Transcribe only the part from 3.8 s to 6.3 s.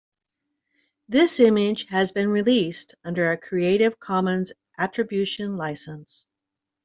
commons attribution license.